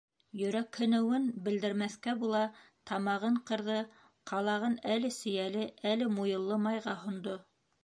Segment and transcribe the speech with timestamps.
[0.37, 2.39] Йөрәкһенеүен белдермәҫкә була
[2.93, 3.77] тамағын ҡырҙы,
[4.33, 7.41] ҡалағын әле сейәле, әле муйыллы майға һондо: